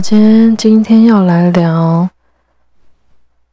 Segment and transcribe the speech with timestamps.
[0.00, 2.08] 小坚今天要来聊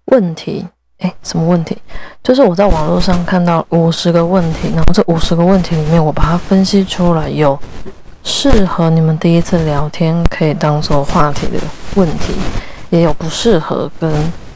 [0.05, 0.66] 问题，
[1.00, 1.77] 哎，什么问题？
[2.23, 7.60] 就是我在网络上看到五十个问题，然后这五十个问题里面，我把它分析出来，有
[8.23, 11.60] 适合你们第一次聊天可以当做话题的
[11.96, 12.33] 问题，
[12.91, 14.09] 也有不适合跟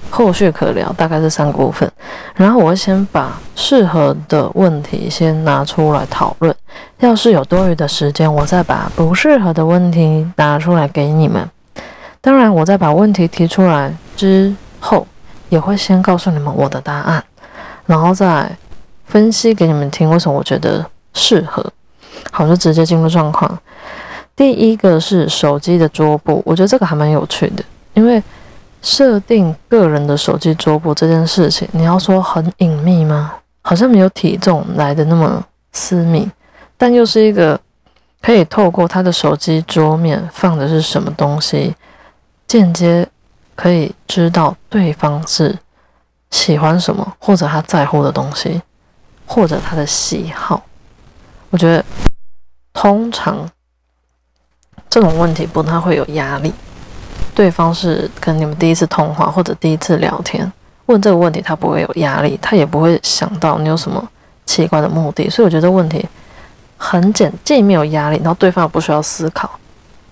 [0.10, 1.92] 后续可聊，大概是三个部分。
[2.36, 6.56] 然后我会先把适合的问题先拿出来讨论。
[7.00, 11.46] 要是有多余的时间，我再把不适合的问题拿出来给你们。
[12.22, 15.06] 当然，我在把问题提出来之后，
[15.50, 17.24] 也会先告诉你们我的答案，
[17.88, 18.50] 然后再
[19.06, 21.66] 分析给你们听为什么我觉得适合。
[22.32, 23.60] 好，就直接进入状况。
[24.36, 27.64] 第一个是手机的桌布，我觉得这个还蛮有趣的，
[27.96, 28.22] 因为
[28.82, 33.34] 设定个人的手机桌布这件事情，你要说很隐秘吗？
[33.64, 36.30] 好像没有体重来的那么私密。
[36.78, 37.60] 但又是一个
[38.22, 41.76] 可以透过他的手机桌面放的是什么东西，
[42.60, 43.08] 间接
[43.56, 45.58] 可以知道对方是
[46.32, 48.62] 喜欢什么，或者他在乎的东西，
[49.26, 50.62] 或者他的喜好。
[51.50, 51.86] 我觉得
[52.74, 53.50] 通常
[54.90, 56.54] 这种问题不太会有压力。
[57.34, 60.52] 对方是跟你们第一次通话或者第一次聊天，
[60.88, 64.06] 问这个问题他不会有压力，他也不会想到你有什么
[64.46, 66.06] 奇怪的目的，所以我觉得问题。
[66.84, 69.50] 很简，既没有压力，然后对方也不需要思考，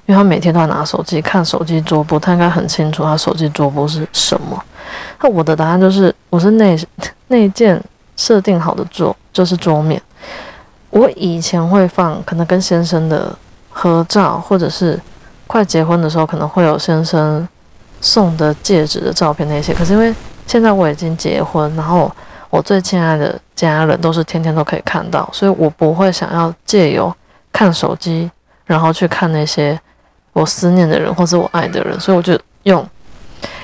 [0.10, 4.60] 因为他每天都要拿手机看手机桌布，他应该很清楚他手机桌布是什么。
[5.22, 6.76] 那我的答案就是，我是那
[7.30, 7.80] 那件
[8.18, 10.02] 设定好的桌，就是桌面。
[10.90, 13.32] 我以前会放可能跟先生的
[13.70, 15.00] 合照，或者是
[15.46, 17.48] 快结婚的时候可能会有先生
[18.02, 19.76] 送的戒指的照片那些。
[19.76, 20.12] 可是因为
[20.48, 22.12] 现在我已经结婚，然后。
[22.52, 27.16] 我最亲爱的家人都是天天都可以看到，所以我不会想要借由
[27.54, 28.28] 看手机，
[28.66, 29.80] 然后去看那些
[30.34, 32.88] 我思念的人或是我爱的人，所以我就用，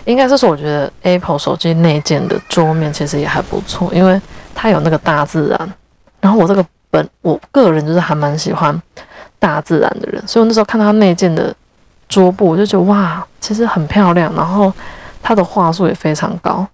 [0.05, 4.20] 应该这是我觉得 Apple 手机内建的桌面其实也还不错，因为
[4.53, 5.73] 它有那个大自然。
[6.21, 8.81] 然后我这个本我个人就是还蛮喜欢
[9.37, 11.55] 大自然的人，所以我那时候看到它内建的
[12.09, 14.73] 桌布，我就觉得哇，其实很漂亮，然后
[15.21, 16.67] 它的画素也非常高。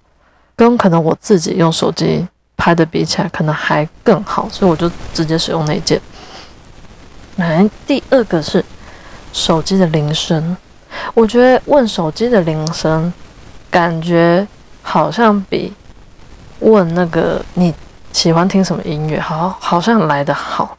[0.56, 2.26] 跟可能我自己用手机
[2.56, 6.00] 拍的比起来，可能还更好，所以我就直接使用那件。
[7.38, 8.64] 来，第二个是
[9.34, 10.56] 手机的铃声，
[11.14, 13.12] 我觉得问手机的铃声，
[13.70, 14.46] 感觉
[14.82, 15.74] 好像比
[16.60, 17.74] 问那个你
[18.12, 20.78] 喜欢听什么音乐，好好像来的好，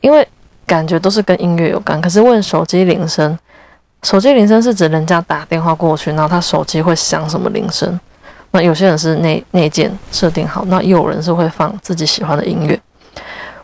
[0.00, 0.26] 因为
[0.66, 2.00] 感觉都是跟音乐有关。
[2.00, 3.36] 可是问手机铃声，
[4.02, 7.98] 手机铃声是指人家打电话过去，然后他手机会响什么铃声？
[8.52, 12.80] 那有些人是内内建设定好，那有人是会放自己喜欢的音乐。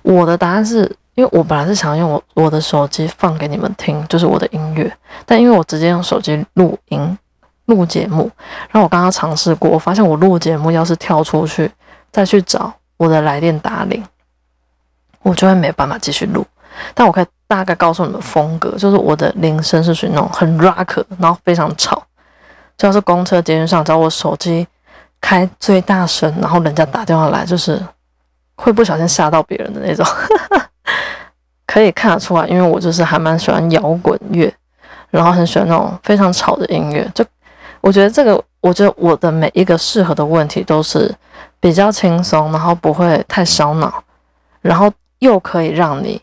[0.02, 7.18] 我的答案是因为我本来是想用我我的手机放给你们听，就是我的音乐，但因为我直接用手机录音
[7.64, 8.30] 录节目，
[8.70, 11.68] 然后我刚刚尝试过，我发现我录节目要是跳出去
[12.12, 14.00] 再去找我的来电打铃，
[15.22, 16.46] 我就会没办法继续录。
[16.94, 22.00] 但我可以大概告诉你们风格，就是我的铃声是属于那种很 rock，然后非常吵，
[22.76, 24.66] 就要是公车、捷运上找我手机。
[25.18, 27.82] 开最大声，然后人家打电话来，就是
[28.54, 30.06] 会不小心吓到别人的那种，
[31.76, 34.50] 可以看得出来，因为我就是还蛮喜欢摇滚乐，
[35.10, 37.06] 然后很喜欢那种非常吵的音乐。
[37.14, 37.22] 就
[37.82, 41.14] 我觉得这个，我觉得我的每一个适合的问题都是
[41.60, 44.02] 比较轻松，然后不会太烧脑，
[44.62, 46.18] 然后又可以让你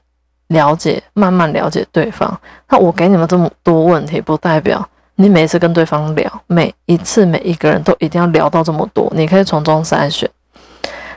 [0.47, 2.35] 了解，慢慢了解对方。
[2.69, 4.83] 那我给你们这么多问题，不代表。
[5.13, 10.27] 你每次跟对方聊，每一次每一个人都一定要聊到这么多，你可以从中筛选。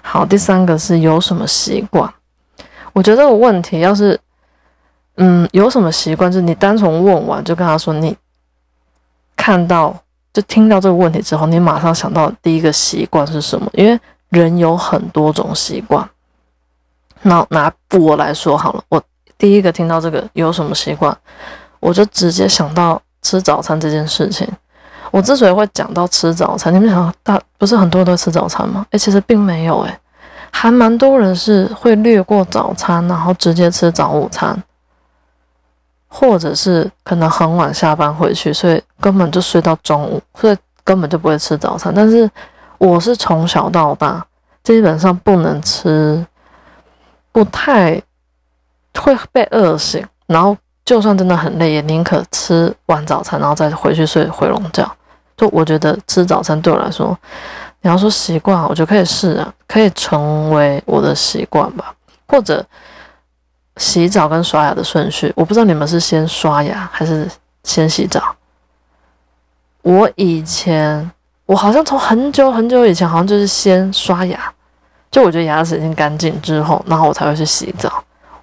[0.02, 2.12] 好，第三个是有什么习惯？
[2.92, 4.18] 我觉得这个问题要是，
[5.16, 8.16] 嗯，有什么习惯，就是你单纯问完就跟他说，你
[9.36, 9.94] 看到
[10.32, 13.68] 就听到这个问题之后，你马上想到第一个习惯是什么？
[13.72, 16.08] 因为人有很多种习惯。
[17.22, 19.02] 那拿我来说好了，我
[19.36, 21.16] 第一个听到这个有什么习惯，
[21.80, 23.00] 我就直接想到。
[23.22, 24.48] 吃早餐这件事情，
[25.10, 28.86] 我之所以会讲到吃早餐，你们想大不是很多人都吃早餐吗？
[28.90, 29.98] 诶，其实并没有诶，
[30.52, 34.56] 还蛮多人是会略过早餐，然后直接吃早午餐，
[36.18, 41.92] 或者是可能很晚下班回去，所以根本就睡到中午，所以根本就不会吃早餐。
[41.94, 42.30] 但是
[42.78, 44.24] 我是从小到大
[44.62, 46.24] 基本上不能吃，
[47.32, 48.00] 不太
[48.98, 50.56] 会被饿醒，然后。
[50.86, 54.88] 就算真的很累，也宁可吃完早餐，然后再回去睡回笼觉。
[55.36, 57.18] 就我觉得吃早餐对我来说，
[57.80, 61.92] 你要说习惯，我觉得可以试啊，可以成为我的习惯吧。
[62.28, 62.64] 或者
[63.76, 67.28] 洗澡跟刷牙的顺序，我不知道你们是先刷牙还是
[67.62, 68.34] 先洗澡。
[69.82, 71.10] 我以前，
[71.44, 74.52] 我好像从很久很久以前，好像就是先刷牙，
[75.10, 78.02] 就我觉得牙齿已经干净之后，然后我才会去洗澡，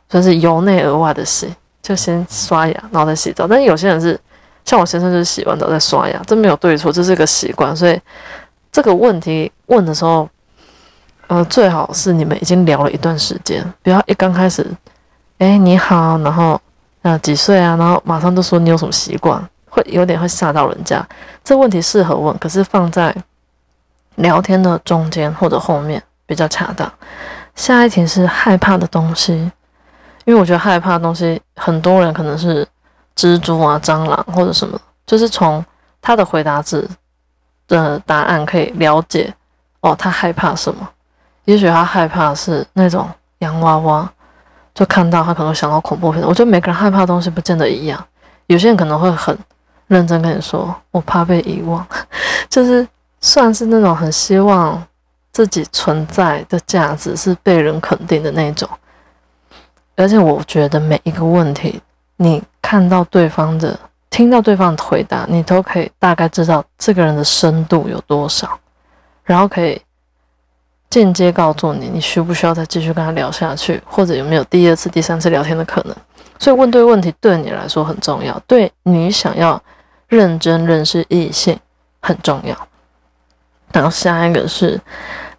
[0.10, 3.48] 算是由内而外的洗，就先刷牙，然后再洗澡。
[3.48, 4.18] 但有些人是
[4.64, 7.76] 像我先生，就是洗完澡再刷牙，这没有对错，这是一个习惯。
[7.76, 8.00] 所以
[8.72, 10.30] 这个问题问的时候，
[11.28, 14.66] 呃，最好是你们已经聊了一段时间，不要一刚开始，
[15.44, 16.60] 哎，你好，然后
[17.02, 19.44] 呃几岁啊，然后马上就说你有什么习惯。
[19.68, 21.04] 会有点会吓到人家，
[21.44, 23.12] 这问题适合问，可是放在
[24.18, 26.88] 聊天的中间或者后面比较恰当。
[27.56, 29.34] 下一题是害怕的东西，
[30.26, 32.64] 因为我觉得害怕的东西，很多人可能是
[33.16, 35.66] 蜘蛛啊、蟑螂或者什么，就是从
[36.00, 36.88] 他的回答字
[37.68, 39.34] 的答案可以了解
[39.82, 40.88] 哦，他害怕什么？
[41.46, 43.10] 也许他害怕是那种
[43.40, 44.13] 洋娃娃，
[44.74, 46.22] 就看到他可能想到恐怖片。
[46.24, 48.04] 我觉得每个人害怕的东西不见得一样，
[48.48, 49.38] 有些人可能会很。
[49.88, 51.86] 认真跟你说，我怕被遗忘，
[52.50, 52.88] 就是
[53.20, 54.82] 算是那种很希望
[55.34, 58.68] 自己存在的价值是被人肯定的那种。
[59.96, 61.80] 而且我觉得每一个问题，
[62.16, 63.78] 你看到对方的、
[64.10, 68.58] 听到对方的回答，你都可以大概知道这个人的深度有多少，
[69.24, 69.80] 然后可以
[70.94, 75.96] 间接告诉你，你需不需要再继续跟他聊下去，或者有没有第二次、第三次聊天的可能。
[76.40, 79.62] 所以问对问题对你来说很重要，对你想要。
[80.10, 81.58] 认真认识异性
[82.00, 82.56] 很重要。
[83.72, 84.80] 然后下一个是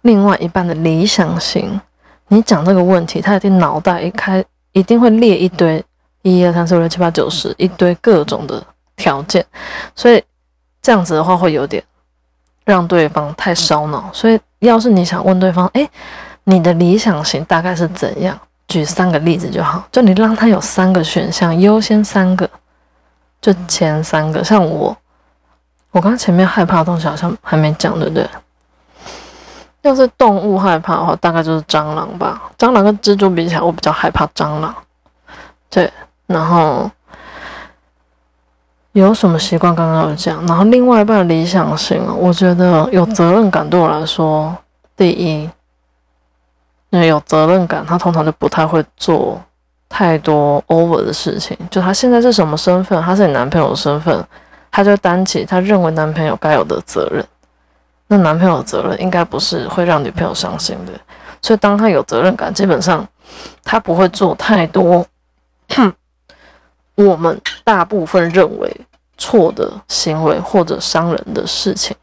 [0.01, 1.79] 另外一半的理想型。
[2.27, 4.43] 你讲这个问题，他一定脑袋一开，
[4.73, 5.81] 一定会列一堆
[6.23, 8.61] 一二三四五六七八九十一堆各种的
[8.97, 9.45] 条件。
[9.95, 10.21] 所以
[10.81, 11.81] 这样子的话，会有点
[12.65, 14.09] 让对方太烧脑。
[14.11, 15.89] 所以要是你想问对方，哎，
[16.43, 18.37] 你的理想型大概是怎样？
[18.67, 22.49] 举三个例子就好，就你让他有三个选项，优先三个。
[23.39, 24.97] 就前三个，像我，
[25.91, 28.27] 我刚刚前面害怕的东西好像还没讲，对不对？
[29.83, 32.41] 要是动物害怕的话，大概就是蟑螂吧。
[32.57, 34.73] 蟑螂跟蜘蛛比起来，我比较害怕蟑螂。
[35.69, 35.93] 对，
[36.25, 36.89] 然后
[39.01, 39.75] 有什么习惯？
[39.75, 40.45] 刚刚有讲。
[40.47, 44.55] 然后另外一半的理想型，我觉得有责任感对我来说，
[44.95, 45.49] 第一，
[46.89, 49.41] 因为有责任感，他通常就不太会做。
[49.87, 53.01] 太多 over 的事情，就他现在是什么身份？
[53.01, 54.25] 他是你男朋友的身份，
[54.69, 57.23] 他就担起他认为男朋友该有的责任。
[58.07, 60.91] 那男朋友的责任应该不是会让女朋友伤心的，
[61.41, 63.07] 所以当他有责任感，基本上
[63.63, 65.05] 他不会做太多
[66.95, 68.81] 我们大部分认为
[69.17, 71.95] 错的行为或者伤人的事情。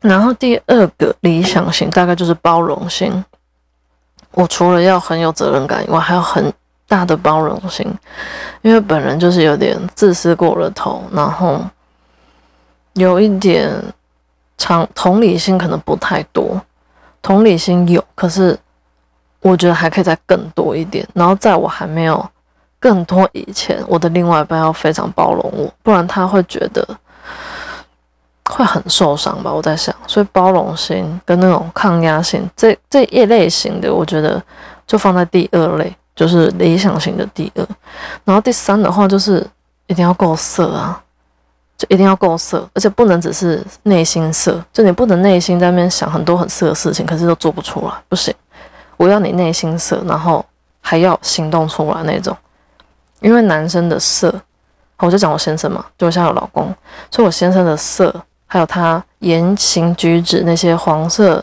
[0.00, 3.24] 然后第二个理想型大概就是包容心。
[4.32, 6.52] 我除了要很有责任感以外，还有很
[6.88, 7.86] 大的包容心，
[8.62, 11.60] 因为本人就是有点自私过了头，然后
[12.94, 13.70] 有一点
[14.56, 16.60] 常同理心可能不太多，
[17.20, 18.58] 同理心有，可是
[19.42, 21.06] 我觉得还可以再更多一点。
[21.12, 22.26] 然后在我还没有
[22.80, 26.86] 更多以前，我的另外一半要非常包容我，不然他会觉得。
[28.44, 29.50] 会很受伤吧？
[29.50, 34.42] 我在想，所以包容心跟那种抗压性这这一类型的，我觉得
[34.86, 37.66] 就放在第二类，就是理想型的第二。
[38.24, 39.46] 然后第三的话，就是
[39.86, 41.00] 一定要够色啊，
[41.78, 48.34] 就一定要够色，而且不能只是内心色，就你不能内心在那边想很多很色的事情，可是都做不出来，不行。
[49.02, 50.44] 我要你内心色，然后
[50.80, 52.36] 还要行动出来那种。
[53.20, 54.32] 因为男生的色，
[54.98, 56.72] 我就讲我先生嘛，就像有老公，
[57.10, 58.14] 所以我先生的色。
[58.46, 61.42] 还有他言行举止那些黄色，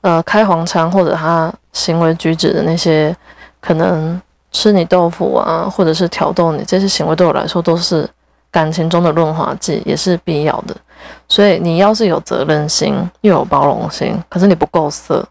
[0.00, 3.16] 呃，开黄腔或者他行为举止的那些，
[3.60, 8.06] 可能吃你豆腐啊，或者是挑逗你，这些行为对我来说都是
[8.50, 10.76] 感情中的润滑剂，也是必要的。
[11.28, 15.24] 所以你要是有责任心又有包容心，可是你不够色，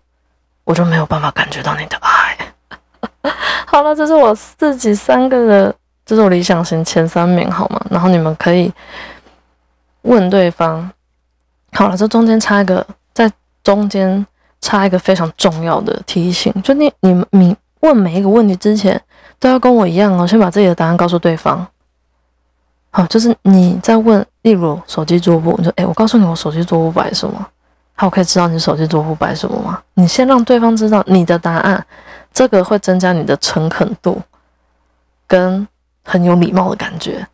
[0.65, 3.31] 我就没有办法感觉到你的爱。
[3.65, 7.81] 好了，这是我自己三个的，这是我理想型前三名，好吗？
[7.89, 8.69] 然后你们可以。
[10.07, 10.87] 问对方，
[11.71, 13.27] 好了，这中间插一个，在
[13.63, 14.23] 中间
[14.61, 19.01] 插一个非常重要的提醒，就你你你问每一个问题之前，
[19.39, 21.65] 都要跟我一样哦，先把自己的答案告诉对方。
[22.91, 27.47] 好，就是你在问，例如手机桌布，你说，哎，我告诉你，我手机桌布摆什么？
[27.97, 29.81] 好，我可以知道你手机桌布摆什么吗？
[29.93, 31.85] 你先让对方知道你的答案，
[32.33, 34.21] 这个会增加你的诚恳度，
[35.25, 35.65] 跟
[36.03, 37.25] 很有礼貌的感觉。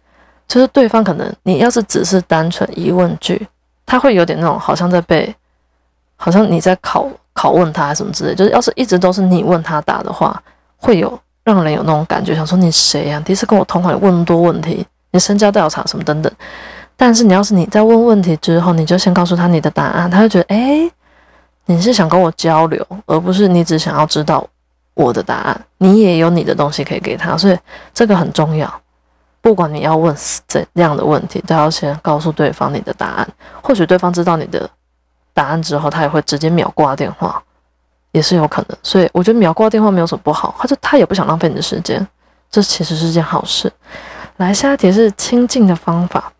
[0.48, 3.48] 就是对方可能，你要是只是单纯疑问句，
[3.86, 5.34] 他会有点那种好像在被，
[6.15, 8.36] 好像你在考拷问他什么之类。
[8.36, 10.39] 就是要是一直都是你问他答的话，
[10.77, 13.20] 会有让人有那种感觉，想说你谁呀？
[13.25, 16.32] 第一次跟我通话，问那么多问题，你身家调查什么等等。
[17.01, 20.88] 但是你要是你在问问题之后，你就先告诉他你的答案，他就觉得哎，
[21.65, 24.48] 你是想跟我交流，而不是你只想要知道
[24.93, 25.65] 我的答案。
[25.79, 27.58] 你也有你的东西可以给他，所以
[27.91, 28.72] 这个很重要。
[29.41, 30.15] 不管你要问
[30.48, 33.27] 怎样的问题，都要先告诉对方你的答案。
[33.63, 34.70] 或许对方知道你的
[35.34, 37.41] 答案之后，他也会直接秒挂电话，
[38.12, 38.77] 也是有可能。
[38.84, 42.08] 所以我觉得秒挂电话没有什么不好，他就他也不想浪费你的时间，
[42.51, 43.74] 这其实是件好事。
[44.38, 46.31] 来，下一题是亲近的方法。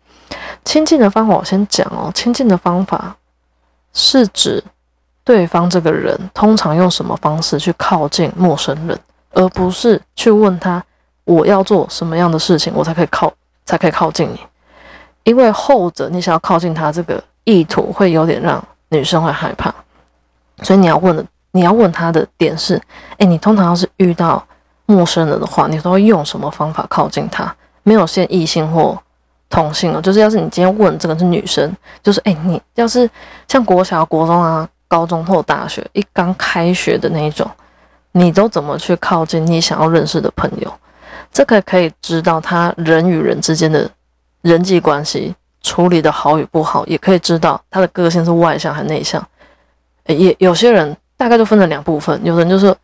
[0.64, 2.10] 亲近的方法我先讲哦。
[2.14, 3.16] 亲近的方法
[3.92, 4.62] 是指
[5.24, 8.98] 对方这个人通常用什么方式去靠近陌生人，
[9.32, 10.82] 而不是去问他。
[11.24, 13.32] 我要做什么样的事情，我才可以靠，
[13.64, 14.40] 才可以靠近你？
[15.22, 19.72] 因为后者你想要靠近他，这个意图会有点让女生会害怕，
[20.62, 22.74] 所以你要问的，你要问他的点是：
[23.18, 24.44] 哎，你通常要是遇到
[24.84, 27.54] 陌生人的话，你都会用什么方法靠近他？
[27.84, 29.00] 没有限异性或
[29.52, 31.70] 同性哦，就是要是你今天问这个是女生，
[32.02, 33.08] 就是哎，你要是
[33.46, 37.48] 像国小、国中啊、高中或大学一刚开学的那一种，
[38.12, 40.72] 你都怎么去靠近你想要认识的朋友？
[41.30, 43.88] 这个可以知道他人与人之间的
[44.40, 49.22] 人际关系处理的好与不好，也可以知道他的个性是外向还是内向。
[50.06, 52.74] 也有些人大概就分成两部分，有人就是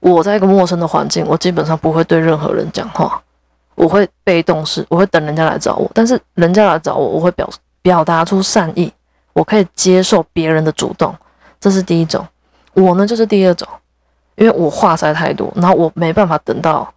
[0.00, 3.22] 我在一个陌生的环境，我基本上不会对任何人讲话，
[3.76, 5.88] 我会被动式，我会等人家来找我。
[5.94, 7.48] 但是人家来找我，我会表
[7.82, 8.92] 表达出善意，
[9.32, 11.14] 我可以接受别人的主动，
[11.60, 12.26] 这是第一种。
[12.74, 13.68] 我呢就是第二种，
[14.34, 16.92] 因为我话塞太多，然后我没办法等到。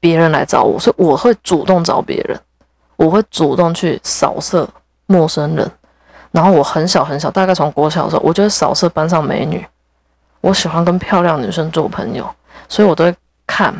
[0.00, 2.38] 别人来找我，所以我会主动找别人，
[2.96, 4.68] 我会主动去扫射
[5.06, 5.66] 陌生人。
[6.30, 9.66] 然后我很小很小，大概从国小的时候，我就会扫射班上美女。
[10.42, 12.30] 我喜欢跟漂亮女生做朋友，
[12.68, 13.74] 所以我都会看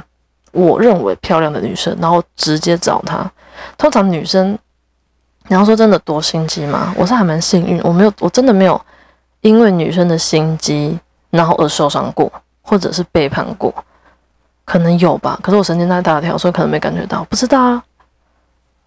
[0.54, 3.30] 我认为漂亮的女生，然后直接找她。
[3.76, 4.58] 通常女生，
[5.48, 6.94] 你要说真的多心机吗？
[6.96, 8.80] 我是还蛮幸运，我没有，我真的没有
[9.42, 10.98] 因为女生的心机
[11.30, 12.32] 然后而受伤过，
[12.62, 13.74] 或者是背叛过。
[14.64, 17.84] 可能有吧，可是我神经太大条，所以可能没感觉到，不知道啊，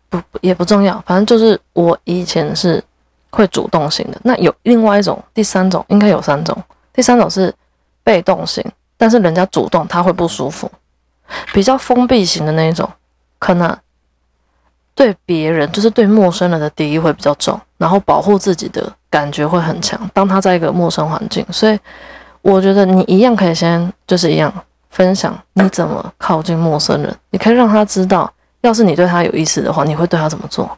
[0.09, 2.83] 不也不重要，反正就是我以前是
[3.29, 4.19] 会主动型的。
[4.24, 6.57] 那有另外一种，第三种应该有三种，
[6.91, 7.53] 第三种是
[8.03, 8.65] 被动型，
[8.97, 10.67] 但是人家主动他会不舒服，
[11.53, 12.89] 比较封闭型的那一种，
[13.39, 13.77] 可能
[14.96, 20.00] 对别人就是对陌生人的敌意会比较重，然后保护自己的感觉会很强。
[20.13, 21.79] 当他在一个陌生环境，所以
[22.41, 24.53] 我觉得你一样可以先就是一样。
[24.89, 30.75] 分享你怎么靠近陌生人，你可以让他知道，要是你对他有意思的话，你会对他怎么做，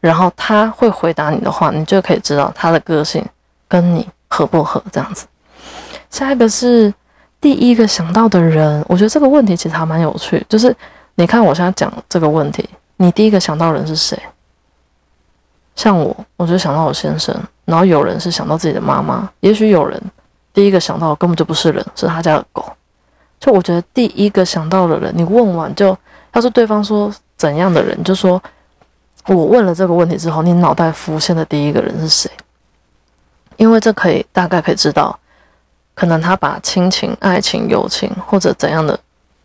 [0.00, 3.22] 然后他会回答你的话，你就可以知道他的个性
[3.68, 5.26] 跟你合不合这样子。
[6.08, 6.94] 下一个是
[7.40, 10.74] 第一个想到的人，我觉得这个问题其实还蛮有趣，就是
[11.14, 14.18] 你看我现在讲这个问题，你第一个想到人是谁？
[15.74, 17.34] 像我，我就想到我先生，
[17.66, 20.00] 然后有人是想到自己的妈妈，也许有人
[20.52, 22.64] 第一个想到的根本就不是人，是他家的狗。
[23.38, 25.96] 就我觉得第一个想到的人，你问完就，
[26.32, 28.42] 要是对方说怎样的人，就说
[29.26, 32.30] 我问了这个问题之后，你脑袋浮现的第一个人是谁？
[33.58, 35.18] 因为这可以大概可以知道，
[35.96, 38.96] 可能他把亲情、爱情、友情或者怎样的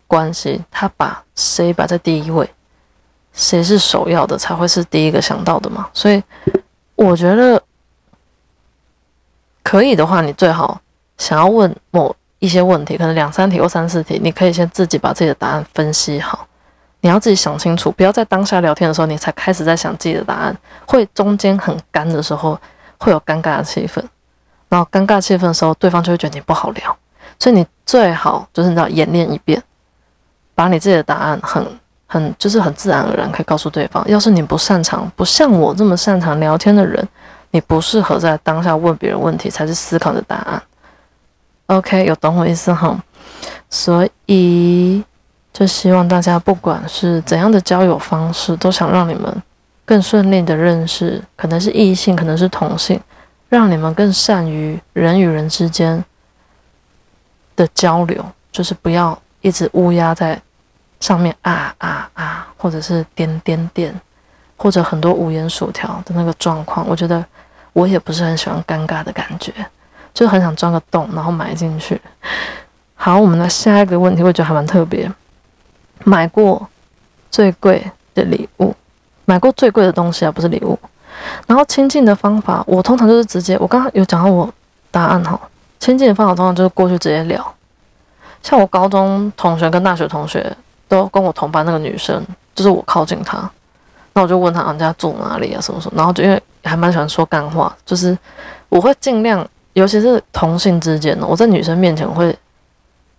[0.06, 2.48] 关系，他把谁摆在第一位，
[3.32, 5.88] 谁是首要的才会是第一个想到的嘛。
[5.92, 6.22] 所以
[6.94, 7.60] 我觉得
[9.64, 10.80] 可以的话，你最好
[11.18, 12.14] 想要问某。
[12.42, 16.44] 一些问题，可能两三题或三四题，你可以先自己把自己的答案分析好。
[17.00, 22.60] 你要自己想清楚，不要在当下聊天的时候你才开始在想自己的答案，会中间很干的时候
[22.98, 24.02] 会有尴尬的气氛，
[24.72, 26.96] 然后尴尬气氛的时候，对方就会觉得你不好聊。
[27.38, 29.62] 所以你最好就是你知道演练一遍，
[30.54, 31.66] 把你自己的答案很
[32.06, 34.02] 很就是很自然而然可以告诉对方。
[34.08, 37.06] 要是你不擅长，不像我这么擅长聊天的人，
[37.50, 40.62] 你不适合在当下问别人问题，才是思考的答案。
[41.66, 42.98] OK，有懂我意思哈，
[43.68, 45.04] 所以
[45.52, 49.42] 就希望大家不管是怎样的交友方式，都想让你们
[49.84, 52.98] 更顺利的认识，可能是异性，可能是同性，
[53.52, 56.02] 让你们更善于人与人之间
[57.54, 60.40] 的交流，就是不要一直乌鸦在
[61.00, 63.94] 上面啊啊啊，或者是点点点，
[64.56, 66.88] 或者很多五言薯条的那个状况。
[66.88, 67.22] 我觉得
[67.74, 69.52] 我也不是很喜欢尴尬的感觉。
[70.14, 72.00] 就很想钻个洞，然后埋进去。
[72.94, 75.10] 好，我们的下一个问题，我觉得还蛮特别。
[76.04, 76.66] 买过
[77.30, 78.74] 最贵的礼物，
[79.26, 80.78] 买过最贵的东西啊，不是礼物。
[81.46, 84.52] 然后亲近的方法，我通常就是直接，我刚刚有讲到我
[84.90, 85.38] 答案哈。
[85.78, 87.54] 亲近的方法通常就是过去直接聊。
[88.42, 90.56] 像我高中同学跟大学同学
[90.88, 92.24] 都跟我同班那个女生，
[92.54, 93.50] 就是我靠近她，
[94.12, 98.16] 那我就问她人家住哪里啊，什么什么，然后就因为还蛮喜欢说干话，就是
[98.68, 102.36] 我会尽量，尤其是同性之间的，我在女生面前会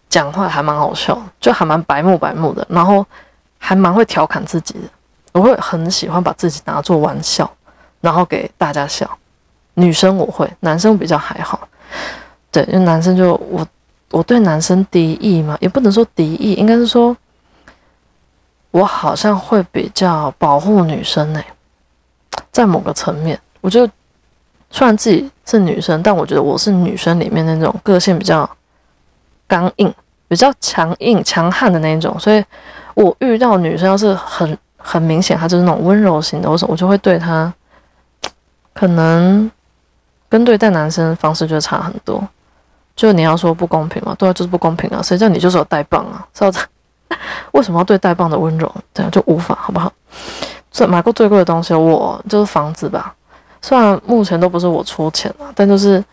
[0.10, 3.06] 讲话还蛮好笑，就还蛮白目白目的，然后
[3.58, 4.90] 还蛮会调侃自己的，
[5.32, 7.50] 我会很喜欢把自己拿做玩笑，
[8.04, 9.10] 然后给大家笑。
[9.76, 11.68] 女生我会，男生比较还好，
[12.52, 13.66] 对，因为男生就我
[14.12, 17.16] 我对男生敌意嘛，也不能说敌意，应该是说。
[18.74, 21.40] 我好像会比较保护女生呢，
[22.52, 23.88] 在某个层面，我就
[24.72, 28.50] 虽然自己是女生，但我觉得我是女生里面那种个性比较
[29.48, 29.94] 刚硬、
[30.28, 32.44] 比较强硬、强悍的那种，所以
[32.96, 37.54] 我遇到女生要是很很明显，她就是那种温柔型的，我我就会对她
[38.74, 39.50] 可能
[40.30, 42.22] 跟对待男生方式就差很多。
[42.96, 46.66] 就你要说不公平嘛，对啊，就是不公平啊，谁叫你就是有带棒啊，是吧？
[47.54, 48.72] 为什么要对带棒的温柔？
[48.94, 49.92] 这样就无法，好不好？
[50.70, 53.16] 最买过最贵的东西，我就是房子吧。
[53.62, 56.04] 虽然目前都不是我出钱了，但就是，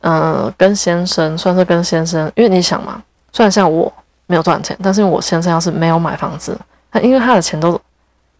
[0.00, 3.90] 嗯，跟先生算是跟先生，因为你想嘛，虽然像我
[4.26, 6.58] 没有赚钱，但是因为我先生要是没有买房子，
[6.90, 7.80] 他因为他的钱都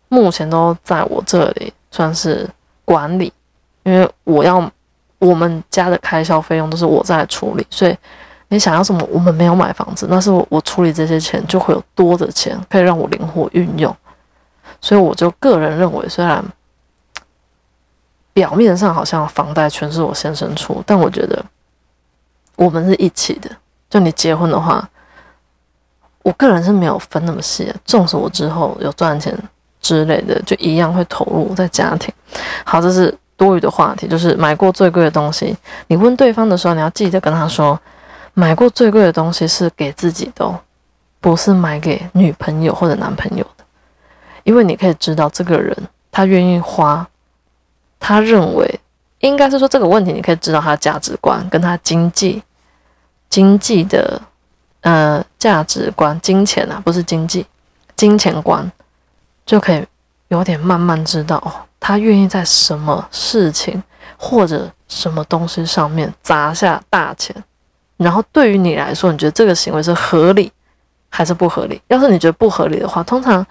[0.09, 2.47] 目前都在我这里，算是
[2.85, 3.33] 管理，
[3.83, 4.71] 因为我要
[5.19, 7.97] 我们家的开销费用都是我在处理，所以。
[8.49, 9.03] 你想要什么？
[9.11, 13.97] 我们没有买房子，那是我我处理这些钱就会有多的钱可以让我灵活运用，
[14.79, 16.45] 所以我就个人认为，虽然
[18.35, 21.43] 表面上好像房贷全是我先生出，但我觉得
[22.57, 23.51] 我们是一起的。
[23.89, 24.87] 就你结婚的话，
[26.23, 29.35] 我个人是没有分那么细的，纵使我之后有赚钱
[29.81, 32.13] 之类的，就一样会投入在家庭。
[32.67, 35.57] 好，这是多余的话题，就是买过最贵的东西。
[35.89, 37.79] 你问对方的时候，你要记得跟他说。
[38.35, 40.61] 买过最贵的东西是给自己的，
[41.21, 43.65] 不是买给女朋友或者男朋友的，
[44.43, 45.77] 因为你可以知道这个人
[46.11, 47.07] 他愿意花，
[48.01, 48.81] 他认为
[49.19, 52.43] 应该是说这个问题，你可以知道他的价值观跟他经济
[53.29, 54.19] 经济的
[54.81, 57.47] 呃价值观，金钱啊不是经济，
[57.97, 58.73] 金钱观
[59.45, 59.87] 就可以
[60.29, 61.53] 有点慢慢知道哦，
[61.85, 63.83] 他愿意在什么事情
[64.17, 67.35] 或者什么东西上面砸下大钱。
[67.97, 70.51] 然后对于你来说，你觉得这个行为是合理
[71.09, 71.83] 还是不合理？
[71.89, 73.45] 要是你觉得不合理的话，通常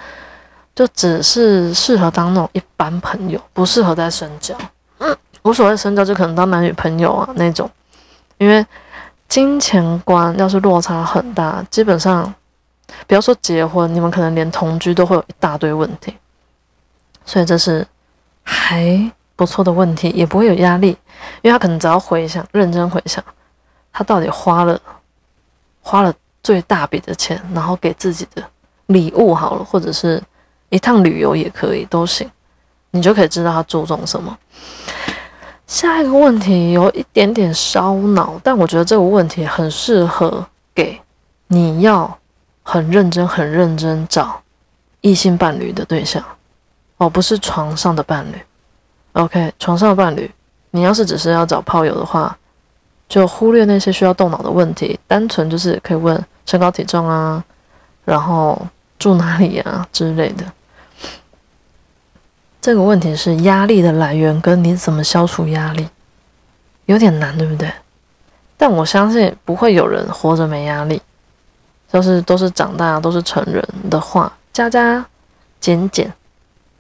[0.74, 4.56] 就只是适合当那种一般朋友，不适合再深交。
[5.00, 5.14] 嗯，
[5.44, 7.70] 无所谓深交，就可能当男女朋友啊那种。
[8.38, 8.66] 因为
[9.28, 12.34] 金钱观要是落差很大，基本上
[13.08, 16.16] 不要说结婚，你们可能连同居都会有一大堆问题。
[17.26, 17.86] 所以这是
[18.44, 20.90] 还不错的问题，也不会有压力，
[21.42, 23.24] 因为他可能只要回想，认真回想。
[23.92, 24.80] 他到底花了
[25.82, 28.44] 花了最大笔的钱，然后给自己的
[28.88, 30.22] 礼物好了，或者是
[30.70, 32.30] 一趟旅游也可以，都行，
[32.92, 34.38] 你就可以知道他注重什么。
[35.68, 41.00] 下一个问题有一点点烧脑，但我觉得这个问题很适合给
[41.48, 42.18] 你要
[42.64, 44.42] 很认真、很认真找
[45.02, 46.24] 异性伴侣的对象，
[47.02, 48.36] 哦，不是床上的伴侣。
[49.14, 50.30] OK，床上的伴侣，
[50.70, 52.38] 你要是只是要找炮友的话。
[53.10, 57.44] 就忽略那些需要动脑的问题，单纯就是可以问身高体重啊，
[58.06, 58.68] 然后
[59.00, 60.46] 住哪里啊之类的。
[62.62, 65.90] 这个问题是压力的来源跟你怎么消除压力，
[66.86, 67.70] 有点难，对不对？
[68.56, 71.02] 但我相信不会有人活着没压力，
[71.92, 75.04] 就是都是长大都是成人的话，加加
[75.60, 76.14] 减减。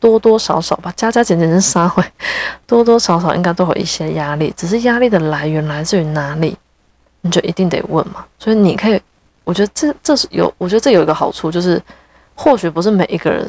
[0.02, 2.04] 多多少少吧，加加减减是三回，
[2.66, 6.58] 多多少少应该都有一些压力，只是压力的来源来自于哪里，
[7.22, 8.26] 你就一定得问嘛。
[8.40, 9.00] 所以你可以，
[9.44, 11.80] 我觉得这这是有，我觉得这有一个好处，就是
[12.34, 13.48] 或许不是每一个人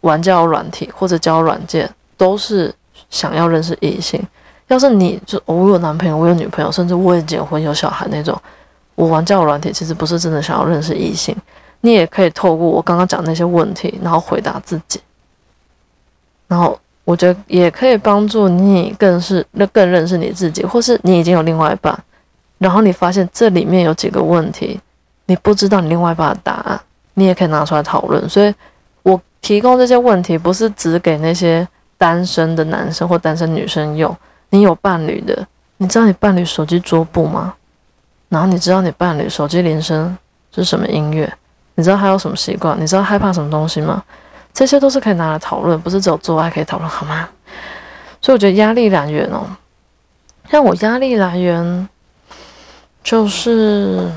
[0.00, 2.74] 玩交友软体或者交友软件都是
[3.10, 4.26] 想要认识异性。
[4.68, 8.40] 要是你就我有男朋友，我有女朋友，甚至我也结婚有小孩那种，
[8.94, 11.36] 我玩交友软体其实不是真的想要认识异性，
[11.82, 14.98] 你也可以透过我刚刚讲那些问题，然后回答自己。
[16.50, 21.96] 然后我觉得也可以帮助你更是那更认识你自己，或是你已经有另外一半，
[22.58, 24.80] 然后你发现这里面有几个问题，
[25.26, 26.80] 你不知道你另外一半的答案，
[27.14, 28.28] 你也可以拿出来讨论。
[28.28, 28.52] 所以，
[29.04, 34.14] 我提供这些问题不是只给那些单身的男生或单身女生用。
[34.50, 37.54] 你有伴侣的，你知道你伴侣手机桌布吗？
[38.28, 40.18] 然后你知道你伴侣手机铃声
[40.52, 41.32] 是什么音乐？
[41.76, 42.78] 你知道他有什么习惯？
[42.80, 44.02] 你知道害怕什么东西吗？
[44.52, 47.28] 这些都是可以拿来讨论，不是只有做爱可以讨论，好吗？
[48.20, 49.46] 所以我觉得压力来源哦，
[50.50, 51.88] 像我压力来源
[53.02, 54.10] 就是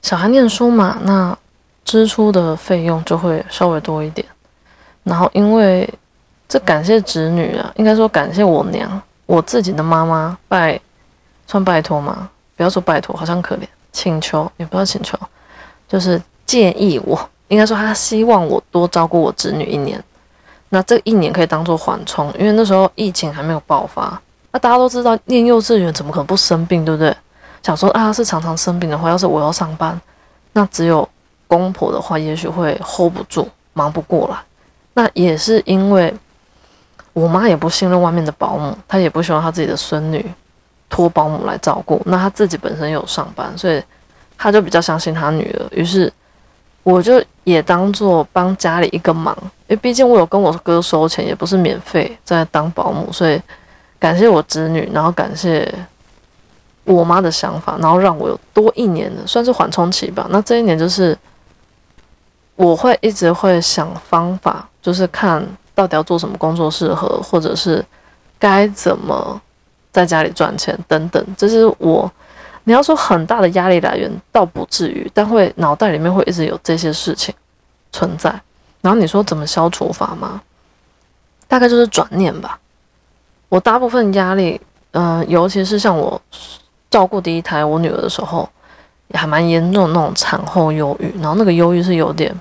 [0.00, 1.36] 小孩念书嘛，那
[1.84, 4.26] 支出的费用就会稍微多一点。
[5.04, 5.88] 然后因为
[6.48, 10.80] 这感谢侄女啊，应该说感谢我娘，我自己的妈妈拜，
[11.46, 12.30] 算拜托吗？
[12.56, 15.18] 不要说拜托，好像可怜，请求也不要请求，
[15.88, 20.02] 就是建议我，应该说他希望我多照顾我侄女一年。
[20.70, 24.18] 那这一年可以当做缓冲，因为那时候疫情还没有爆发。
[24.50, 27.14] 那大家都知道，念幼稚园怎么可能不生病，对不对？
[27.62, 30.00] 想说啊，是常常生病的话，要是我要上班，
[30.54, 31.06] 那只有
[31.46, 34.38] 公婆的话，也许会 hold 不住，忙不过来。
[34.94, 36.12] 那也是因为。
[37.14, 40.24] 我妈也不信任外面的保姆，她也不希望她自己的孙女
[40.88, 42.00] 托保姆来照顾。
[42.06, 43.82] 那她自己本身有上班，所以
[44.38, 45.66] 她就比较相信她女儿。
[45.72, 46.10] 于是
[46.82, 53.40] 我就也当做帮家里一个忙，因为毕竟我有跟我哥收钱，也不是免费在当保姆，所以
[53.98, 55.72] 感谢我侄女，然后感谢
[56.84, 60.26] 我妈的想法，然后让我有多一年的算是缓冲期吧。
[60.30, 61.16] 那这一年就是
[62.56, 65.46] 我会一直会想方法，就是看。
[65.74, 67.82] 到底要做什么工作适合，或者是
[68.38, 69.40] 该怎么
[69.90, 72.12] 在家里赚钱等等，这是我
[72.64, 77.34] 你要说很大的压力来源，倒不至于，但会脑袋里面会一直有这些事情
[77.90, 78.30] 存在。
[78.80, 80.40] 然后你说怎么消除法吗？
[81.48, 82.58] 大概就是转念吧。
[83.48, 84.60] 我大部分压力，
[84.92, 86.20] 嗯，尤其是像我
[86.90, 88.48] 照顾第一胎我女儿的时候，
[89.08, 92.34] 也还蛮严重那种产后忧郁，然后那个忧郁是有点。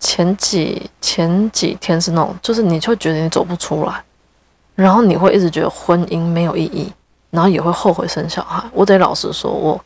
[0.00, 4.02] 前几前几天是那种，就是你会觉得你走不出来，
[4.74, 6.92] 然后你会一直觉得婚姻没有意义，
[7.34, 8.62] 然后也会后悔生小孩。
[8.72, 9.84] 我得老实说，我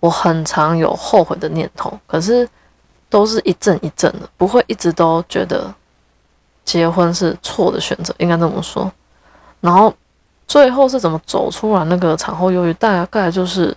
[0.00, 2.46] 我很常有后悔的念头，可是
[3.08, 5.72] 都是一阵一阵的，不会一直都觉得
[6.64, 8.90] 结婚是错的选择，应该这么说。
[9.60, 9.94] 然后
[10.48, 12.74] 最后是怎么走出来那个产后忧郁？
[12.74, 13.74] 大概就是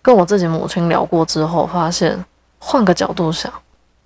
[0.00, 2.24] 跟我自己母亲聊过之后，发现
[2.58, 3.52] 换个角度想。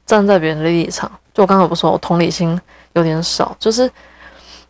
[0.04, 2.60] 站在别人的立场，就我刚才不说，我同理心
[2.94, 3.90] 有点少，就是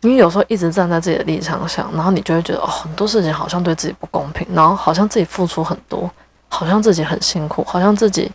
[0.03, 6.09] 你有时候一直站在自己的立场想，然后你就会觉得哦，很多事情好像对自己不公平，然后好像自己付出很多，
[6.49, 8.31] 好像自己很辛苦，好像自己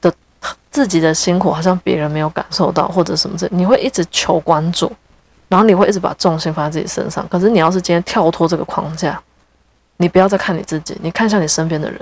[0.00, 0.12] 的
[0.70, 4.90] 自己的辛苦好像别人没有感受到，或者什么这，你会一直求关注，
[5.48, 7.26] 然后你会一直把重心放在自己身上。
[7.28, 9.20] 可是你要是今天跳脱这个框架，
[9.96, 12.00] 你不要再看你自己，你看一下你身边的人。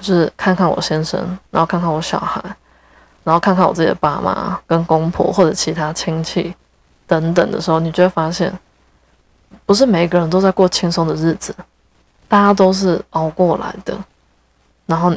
[0.00, 2.42] 就是看看我先生，然后看看我小孩，
[3.22, 6.54] 然后看看我自己的爸妈跟公婆或者其他亲戚
[7.10, 8.56] 等等的时候，你就会发现，
[9.66, 11.52] 不是每一个人都在过轻松的日子，
[12.28, 13.98] 大家都是熬过来的。
[14.86, 15.12] 然后，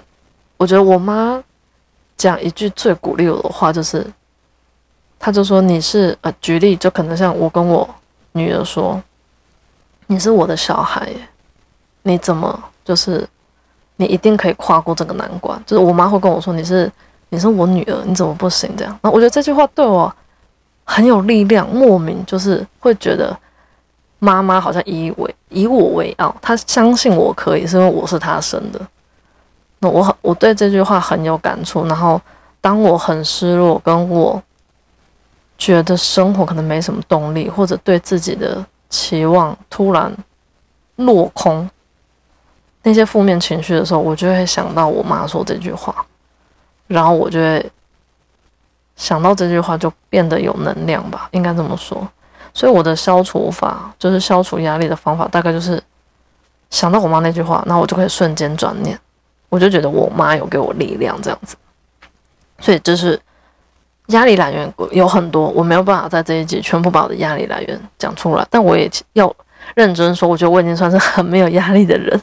[0.57, 1.43] 我觉得我妈
[2.17, 4.03] 讲一句最鼓励我的话，就是，
[5.19, 7.87] 她就说：“你是呃，举例就可能像我跟我
[8.31, 8.99] 女儿说，
[10.07, 11.13] 你是我的小孩，
[12.01, 13.29] 你怎么就是。”
[13.95, 15.61] 你一定可以跨过这个难关。
[15.67, 16.91] 就是我妈会跟我说：“你是
[17.29, 20.13] 你是我女儿，你怎么不行？”这样，那我觉得这句话对我
[20.83, 23.37] 很有力量，莫名就是会觉得
[24.19, 28.79] 妈妈好像以为以我为傲，她相信我可以，是因为我是她生的。
[29.79, 31.85] 那我很我对这句话很有感触。
[31.87, 32.21] 然后
[32.61, 34.41] 当我很失落，跟我
[35.57, 40.13] 觉得生活可能没什么动力，或者对自己的期望突然
[40.97, 41.69] 落空。
[42.85, 46.05] 那些负面情绪的时候，我就会想到我妈说这句话，
[46.87, 47.71] 然后我就会
[48.95, 52.07] 想到这句话，就变得有能量吧，应该这么说。
[52.53, 55.81] 所以我的消除法，就是消除压力的方法，大概就是
[56.69, 58.97] 想到我妈那句话，那我就可以瞬间转念，
[59.49, 61.55] 我就觉得我妈有给我力量，这样子。
[62.59, 63.19] 所以就是
[64.07, 69.35] 压力来源有很多，我没有办法在这一集全部把我的压力来源讲出来，但我也要
[69.73, 72.21] 认真说，我觉得我已经算是很没有压力的人。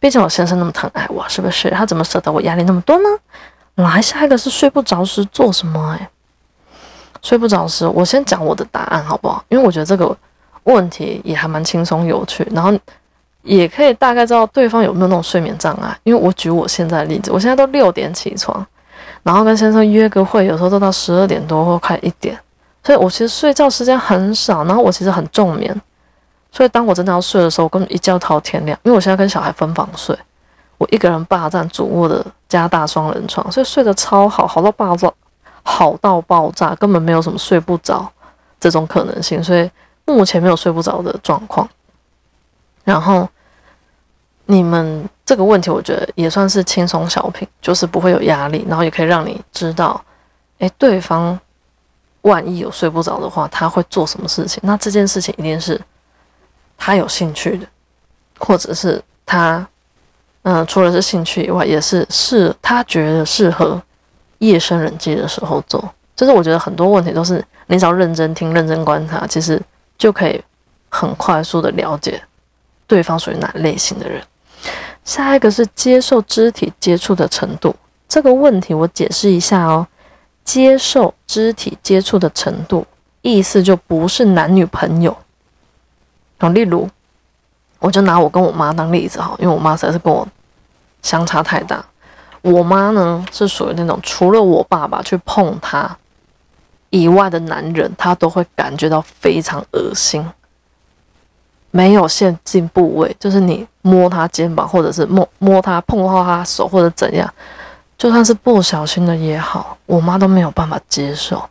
[0.00, 1.70] 毕竟我先生那么疼爱我，是不是？
[1.70, 3.08] 他怎么舍得我压力那么多呢？
[3.82, 5.96] 来，下一个是睡不着时做什么？
[5.98, 6.10] 哎，
[7.22, 9.44] 睡不着时，我先讲我的答案好不好？
[9.48, 10.16] 因为我觉得这个
[10.64, 12.72] 问题也还蛮轻松有趣，然后
[13.42, 15.96] 也可以大概知道对方有没有那种睡眠障碍。
[16.04, 18.66] 因为我举我现在例子，我现在都六点起床，
[19.22, 22.38] 然后跟先生约个会，有时候都到十二点多或快一点，
[22.82, 25.80] 所以我其实睡觉时间很少，然后我其实很重眠。
[26.52, 28.76] 所以当我真的要睡的时候，我根本一觉到天亮。
[28.82, 30.18] 因为我现在跟小孩分房睡，
[30.80, 35.12] 我一个人霸占主卧的加大双人床，所以睡得超好，好到爆炸，
[35.62, 38.10] 好到爆炸，根本没有什么睡不着
[38.58, 39.44] 这种可能性。
[39.44, 39.70] 所以
[40.06, 41.68] 目前没有睡不着的状况。
[42.82, 43.28] 然后
[44.46, 50.02] 你们这个问题，我觉得也算是轻松小品，就是不会有压力，然后也可以让你知道，
[50.60, 51.38] 诶，对方
[52.22, 54.58] 万一有睡不着的话，他会做什么事情？
[54.64, 55.78] 那这件事情一定是。
[56.82, 57.66] 他有兴趣的，
[58.38, 59.68] 或者是他，
[60.42, 63.80] 嗯，除了是兴趣以外，也是是他觉得适合
[64.38, 65.82] 夜深人静的时候做。
[66.16, 69.60] 就是我觉得很多问题都是你只要认真听、认真观察，其实
[69.96, 70.40] 就可以
[70.88, 72.22] 很快速的了解
[72.86, 74.22] 对方属于哪类型的人。
[75.04, 77.74] 下一个是接受肢体接触的程度，
[78.08, 79.86] 这个问题我解释一下哦。
[80.42, 82.84] 接受肢体接触的程度，
[83.22, 85.16] 意思就不是男女朋友。
[86.38, 86.88] 好，例如，
[87.80, 90.26] 我就拿我跟我妈当例子哈，因为我妈实在是跟我
[91.02, 91.84] 相差太大。
[92.42, 95.96] 我妈呢是属于那种除了我爸爸去碰她
[96.90, 100.24] 以外的男人，她都会感觉到非常恶心。
[101.70, 107.32] 没有限定部位，就是你摸她肩膀，或者是摸摸她碰到她手或者怎样，
[107.96, 111.42] 就算是不小心的也好，我妈都没有办法接受。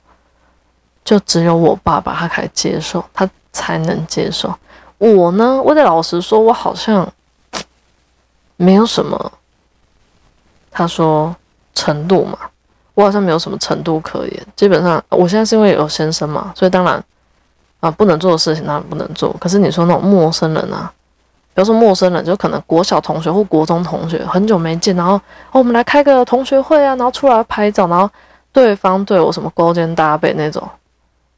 [1.05, 4.53] 就只有我爸爸他可以接受，他才能接受。
[4.99, 7.11] 我呢，我得老实说，我好像
[8.55, 9.31] 没有什么。
[10.71, 11.35] 他说
[11.73, 12.37] 程度嘛，
[12.93, 14.47] 我好像没有什么程度可言。
[14.55, 17.03] 基本上，我现在是因为有先生嘛，所以当然
[17.79, 19.35] 啊，不能做的事情当然不能做。
[19.39, 20.89] 可是你说那种陌生人啊，
[21.53, 25.15] 比如说陌生人，就可能国小同学或国中同学，很久没见，然后
[25.51, 28.09] 哦，我们来开个同学会啊，然后出来拍照，然后
[28.53, 30.65] 对方对我什么勾肩搭背那种，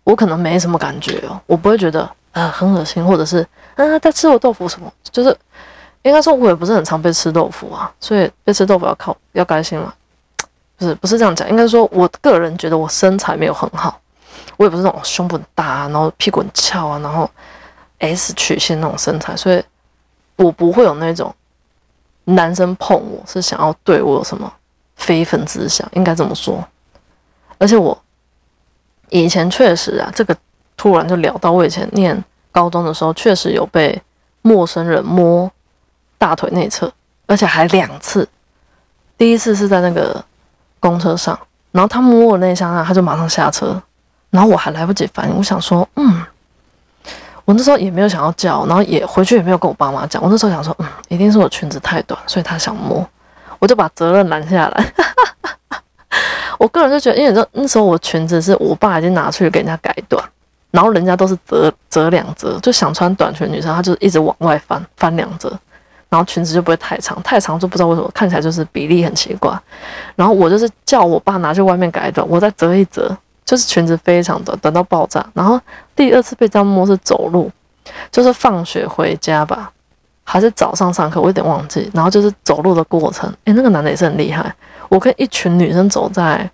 [0.03, 5.35] 我可能没什么感觉哦，我不会觉得啊很恶心，或者是啊在吃我豆腐什么，就是。
[6.03, 9.93] 应该说，我也不是很常被吃豆腐啊，所以被吃豆腐要靠要开心嘛，
[10.75, 14.01] 不是不是这样讲，应该说我个人觉得我身材没有很好，
[14.57, 17.29] 我也不是那种胸部很大啊，然后屁股很翘啊，然后
[17.99, 19.63] S 曲线那种身材，所以
[20.37, 21.31] 我不会有那种
[22.23, 24.51] 男生碰我是想要对我有什么
[24.95, 26.67] 非分之想，应该这么说。
[27.59, 27.95] 而且我
[29.09, 30.35] 以前确实啊，这个
[30.81, 34.01] 突然就聊到我以前念高中的时候，确实有被
[34.41, 35.51] 陌生人摸。
[36.17, 36.91] 大腿内侧，
[37.25, 38.27] 而且还两次。
[39.17, 40.23] 第一次是在那个
[40.79, 41.37] 公车上，
[41.71, 43.79] 然后他摸我那一下，他就马上下车，
[44.29, 46.23] 然后我还来不及反应，我想说，嗯，
[47.45, 50.21] 我那时候也没有想要叫，然后也回去也没有跟我爸妈讲。
[50.23, 53.07] 我那时候想说，嗯，一定是我裙子太短，所以他想摸，
[53.57, 54.93] 我就把责任揽下来。
[56.59, 60.23] 我个人就觉得，因为那那时候我裙子是我爸已经拿出去给人家改短，
[60.71, 65.51] 然后人家都是折折两折，就想穿短裙女生，她就一直往外翻翻两折。
[66.09, 69.57] 然后裙子就不会太长，太长就不知道为什么看起来就是比例很奇怪。
[70.15, 75.25] 然后我就是叫我爸拿去外面改短，我再折一折，就是裙子非常短，短到爆炸。
[75.33, 75.57] 然后
[75.95, 77.49] 第二次被这样摸是走路，
[78.11, 79.71] 就是放学回家吧，
[80.25, 81.89] 还是早上上课，我有点忘记。
[81.93, 84.53] 然后就是走路的过程，诶，那个男的也是很厉害。
[84.89, 86.51] 我跟一群女生走在，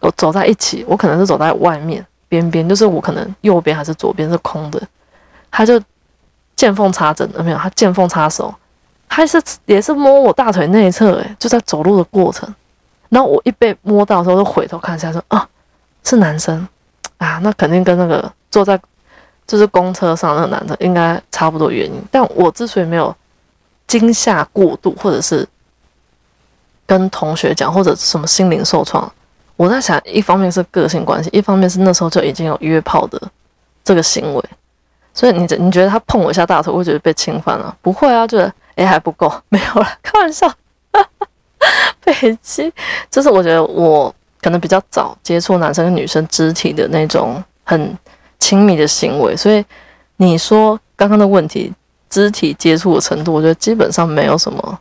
[0.00, 4.80] 我走在一起，我可能是走在外面边边，就是我可能右边还是左边是空的，
[5.50, 5.78] 他就
[6.56, 7.58] 见缝插针，有没有？
[7.58, 8.54] 他见缝插手。
[9.06, 12.48] 还是也是摸我大腿内侧，诶，就在走路的过程。
[13.10, 15.46] 然后我一被摸到的时候，就回头看一下，说啊，
[16.02, 16.66] 是男生
[17.18, 18.80] 啊，那肯定跟那个坐在
[19.46, 22.02] 就是公车上那个男的应该差不多原因。
[22.10, 23.14] 但我之所以没有
[23.86, 25.46] 惊吓过度，或者是
[26.86, 29.12] 跟同学讲，或者什么心灵受创，
[29.62, 33.20] 我在想，一方面是个性关系，一方面是那时候就已经有约炮的
[33.84, 34.44] 这个行为。
[35.14, 37.76] 所以你你觉得他碰我一下大腿，会觉得被侵犯了？
[37.80, 38.52] 不会啊，就是。
[38.74, 40.50] 哎，还不够， 没有了，开玩笑。
[42.02, 42.72] 北极，
[43.10, 47.96] 就是我觉得我可能比较早接触男生跟女生肢体的那种很
[48.38, 49.62] 亲密的行为，所以
[50.16, 51.70] 你说刚刚的问题，
[52.08, 54.78] 肢体接触的程度，我觉得基本上没有什么，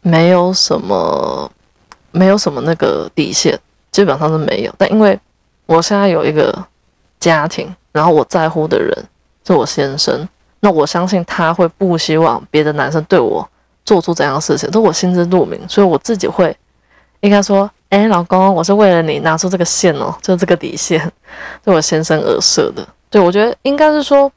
[0.00, 1.52] 没有什么，
[2.14, 3.58] 没有什么那个底线，
[3.90, 4.72] 基本上是没有。
[4.78, 5.18] 但因为
[5.66, 6.64] 我现在有一个
[7.18, 8.96] 家庭，然后我在乎的人
[9.44, 10.26] 是我先生。
[10.60, 13.46] 那我相信他会不希望别的男生对我
[13.84, 16.56] 做出怎样的事情，都我心知肚明，所以我自己会
[17.20, 21.12] 应该说，哎，老公，我是为了你拿出这个线哦，就这个底线，
[21.62, 22.86] 对我先生而设的。
[23.10, 24.32] 对我觉得应该是说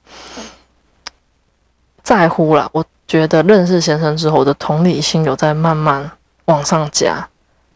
[2.04, 2.70] 在乎了。
[2.74, 6.12] 我觉得认识先生之后，我的同理心有在慢慢
[6.46, 7.26] 往上加。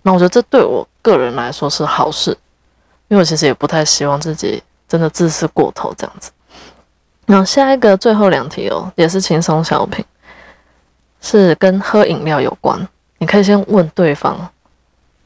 [0.03, 2.31] 那我觉得这对我个人来说是好事，
[3.07, 6.31] 因为我其实也不太希望自己真的自私过头这样子。
[7.27, 10.03] 那下一个最后两题哦，也是轻松小品，
[11.21, 12.87] 是跟喝饮料有关。
[13.19, 14.49] 你可以先问对方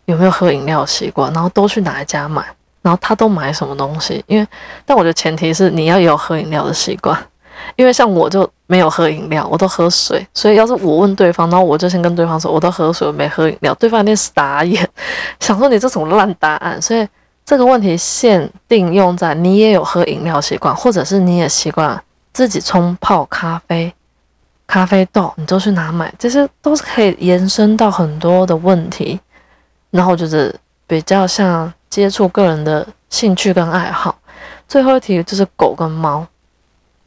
[0.05, 2.45] 有没有喝饮料习惯，然后都去哪一家买，
[2.81, 4.23] 然后他都买什么东西。
[4.27, 4.47] 因为，
[4.85, 7.17] 但我的前提是你要有喝饮料的习惯。
[7.75, 10.25] 因为像我就没有喝饮料，我都喝水。
[10.33, 14.87] 所以要是我问对方，然后我就先跟对方说我都喝水，我没喝饮料，对方一定傻眼，
[15.39, 16.81] 想说你这种烂答案。
[16.81, 17.07] 所以。
[17.47, 23.93] 这个问题限定用在你也有喝饮料习惯，或者是你也习惯自己冲泡咖啡、
[24.65, 26.11] 咖啡豆，你都去哪买？
[26.17, 29.19] 这些都是可以延伸到很多的问题。
[29.91, 30.51] 然后就是
[30.87, 34.17] 比较像接触个人的兴趣跟爱好。
[34.67, 36.25] 最后一题就是狗跟猫，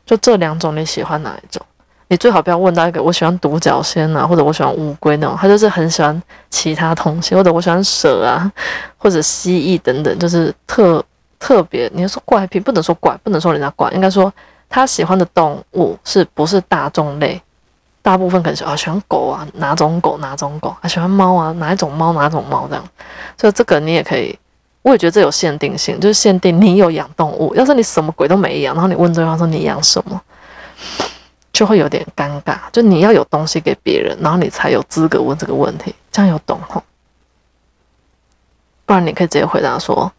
[0.08, 1.64] 就这两种你喜欢哪一种？
[2.08, 8.50] 你最好不要问到一个我喜欢独角仙啊，或者我喜欢乌龟那种，他就是很喜欢其他东西，或者我喜欢蛇啊，
[8.96, 11.04] 或者蜥蜴等等，就是特
[11.38, 11.90] 特别。
[11.92, 14.32] 你要说怪癖，不能说怪，不能说人家怪，应该说
[14.70, 17.38] 他喜欢的动物是不是大众类？
[18.00, 22.82] 大部分可能是啊喜欢狗啊，哪种狗哪种狗啊，喜欢猫啊，哪一种猫哪种猫这样。
[23.36, 24.38] 所以这个你也可以，
[24.82, 27.54] 我也觉得这有限定性，就是限定你有养动物。
[27.54, 30.20] 要是你什么鬼都没养，然后你问对方说你养什么？
[31.52, 36.80] 就会有点尴尬，就你要有东西给别人，然后你才有资格问这个问题，这样有懂吼？
[38.86, 40.10] 不然你可以直接回答说，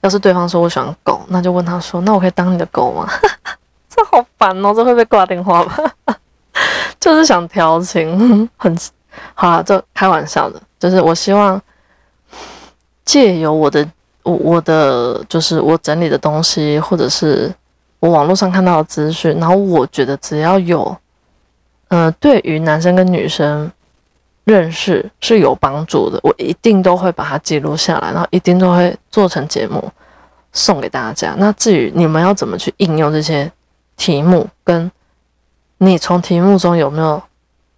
[0.00, 3.06] 要是对方说我喜欢狗，那就问他说，那我可以当你的狗吗？
[3.88, 5.76] 这好烦哦，这会被挂电话吧？
[6.98, 8.74] 就是想调情，很
[9.34, 11.60] 好啊，这开玩笑的，就是我希望
[13.04, 13.86] 借由我的
[14.26, 17.54] 我我的就是我整理的东西，或者是。
[17.98, 20.94] 我网络上看到的资讯，然后我觉得只要有，
[21.88, 23.72] 呃，对于男生跟女生
[24.44, 29.82] 认识是有帮助的，我一定都会把它记录下来，然后一定都会做成节目
[30.52, 31.34] 送给大家。
[31.38, 33.50] 那至于你们要怎么去应用这些
[33.96, 34.92] 题目，跟
[35.78, 37.20] 你从题目中有没有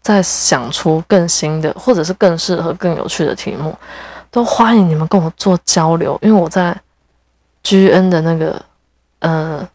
[0.03, 3.75] 再想出更新的，或者是更适合、更有趣的题目，
[4.31, 6.77] 都欢迎你们跟我做交流，因为我在
[7.63, 8.63] G N 的那个，
[9.21, 9.69] 呃。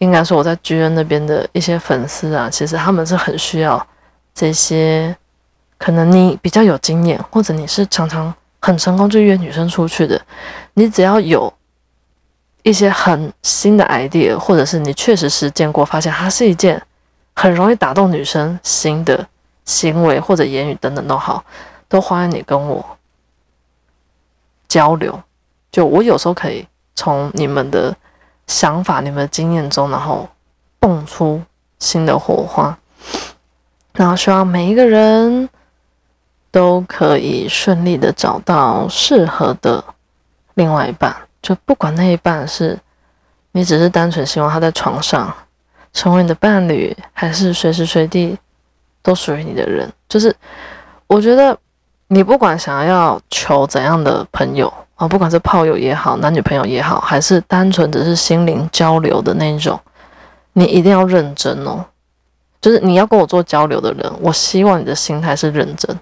[0.00, 3.84] 应该说我在 G N 那边的一些粉丝啊，其实他们是很需要
[4.32, 5.16] 这些，
[5.76, 10.22] 可能你比较有经验，或者你是常常很成功就约女生出去的，
[10.74, 11.52] 你只要有
[12.62, 16.80] 一些很新的 idea，或者是你确实实践过，发现它是一件
[17.34, 19.26] 很容易打动女生心的
[19.64, 21.44] 行为或者言语等等都好，
[21.88, 22.86] 都欢迎你跟我
[24.68, 25.20] 交流。
[25.72, 27.96] 就我有时候可以从你们的。
[28.50, 30.26] 想法，你们的经验中，然后
[30.80, 31.42] 蹦出
[31.78, 32.74] 新的火花，
[33.92, 35.46] 然后希望每一个人
[36.50, 39.84] 都可以顺利的找到适合的
[40.54, 42.78] 另外一半，就不管那一半是
[43.52, 45.30] 你只是单纯希望他在床上
[45.92, 48.34] 成为你的伴侣，还是随时随地
[49.02, 50.34] 都属于你的人，就是
[51.06, 51.54] 我觉得
[52.08, 54.72] 你不管想要求怎样的朋友。
[54.98, 59.78] 啊，不管是炮友也好，男女朋友也好，还是单纯只是心灵交流的那种，
[60.54, 61.84] 你一定要认真哦。
[62.60, 65.96] 就是你要跟我做交流的人，我希望你的心态是认真，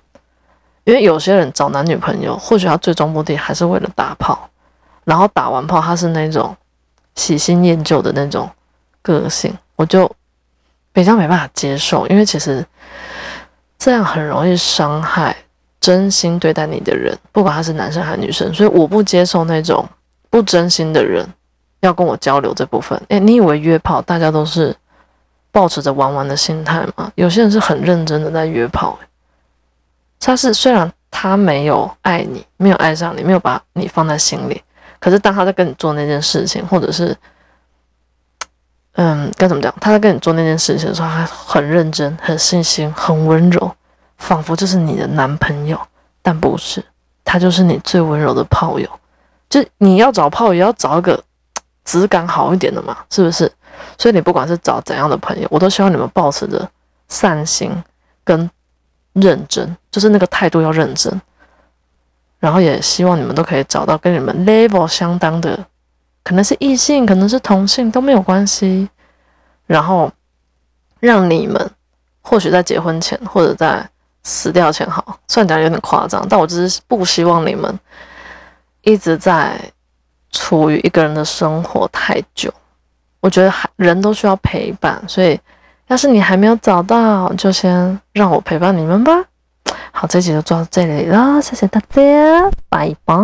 [0.85, 4.49] 因为有些人找男女朋友，或许他最终目的还是为了打炮，
[5.05, 6.57] 然后打完炮他是那种
[7.16, 8.49] 喜新厌旧的那种
[9.03, 10.11] 个性，我就
[10.95, 12.66] 比较没办法接受，因为其实
[13.79, 15.37] 这样很容易伤害。
[15.87, 19.88] 真心对待你的人，不管他是男生还是女生，所以我不接受那种
[20.29, 21.25] 不真心的人
[21.79, 23.01] 要跟我交流这部分。
[23.07, 24.75] 诶，你以为约炮大家都是
[25.53, 27.12] 保持着玩玩的心态吗？
[27.14, 28.99] 有些人是很认真的在约炮，
[30.18, 34.61] 他是虽然他没有爱你，没有爱上你，没有把你放在心里，
[34.99, 37.16] 可是当他在跟你做那件事情，或者是
[38.94, 43.72] 嗯该怎么讲，他在跟你做那件事情的时候，他很认真、很细心、很温柔。
[44.18, 45.81] 仿佛就是你的男朋友，
[46.22, 46.85] 但不是，
[47.24, 48.88] 他就是你最温柔的炮友。
[49.48, 51.22] 就你要找炮友，要找一个
[51.85, 53.50] 质感好一点的嘛，是不是？
[53.98, 56.68] 所以你不管是找怎样的朋友，我都希望你们保持着
[57.09, 57.70] 善心
[58.24, 58.50] 跟
[59.12, 61.20] 认真，就是那个态度要认真。
[62.38, 65.59] 然后也希望你们都可以找到跟你们 level 相当的，
[66.22, 68.88] 可能是异性，可能是同性都没有关系。
[69.66, 70.11] 然后
[71.00, 71.70] 让你们
[72.20, 73.88] 或许在结婚前或者在
[74.27, 77.79] 死掉前好，虽然讲有点夸张，但我只是不希望你们
[78.83, 79.57] 一直在
[80.33, 82.53] 处于一个人的生活太久。
[83.21, 85.39] 我觉得还人都需要陪伴，所以
[85.87, 89.12] 要是你还没有找到，就先让我陪伴你们吧。
[89.93, 93.14] 好，这集就做到这里了，谢谢大家，拜拜。